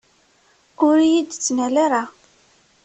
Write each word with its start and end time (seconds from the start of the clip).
Ur 0.85 0.95
iyi-d-ttnal 1.01 1.75
ara! 1.85 2.03